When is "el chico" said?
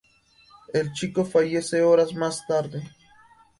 0.73-1.23